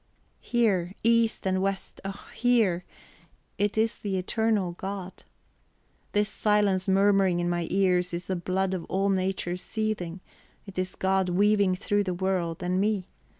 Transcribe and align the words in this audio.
Hear, 0.39 0.93
east 1.03 1.45
and 1.45 1.61
west, 1.61 2.01
oh, 2.03 2.25
hear. 2.33 2.85
It 3.59 3.77
is 3.77 3.99
the 3.99 4.17
eternal 4.17 4.71
God. 4.71 5.23
This 6.13 6.27
silence 6.27 6.87
murmuring 6.87 7.39
in 7.39 7.47
my 7.51 7.67
ears 7.69 8.11
is 8.11 8.25
the 8.25 8.35
blood 8.35 8.73
of 8.73 8.83
all 8.85 9.09
Nature 9.09 9.57
seething; 9.57 10.19
it 10.65 10.79
is 10.79 10.95
God 10.95 11.29
weaving 11.29 11.75
through 11.75 12.05
the 12.05 12.15
world 12.15 12.63
and 12.63 12.81
me. 12.81 13.09